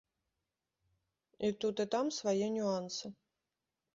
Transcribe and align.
І 1.49 1.51
тут, 1.61 1.75
і 1.85 1.91
там 1.97 2.09
свае 2.19 2.47
нюансы. 2.57 3.05